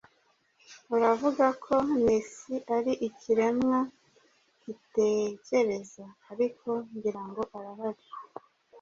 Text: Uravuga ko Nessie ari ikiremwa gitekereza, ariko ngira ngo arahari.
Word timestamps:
Uravuga 0.95 1.45
ko 1.63 1.73
Nessie 2.03 2.65
ari 2.75 2.93
ikiremwa 3.07 3.79
gitekereza, 4.63 6.05
ariko 6.31 6.67
ngira 6.93 7.21
ngo 7.29 7.41
arahari. 7.57 8.03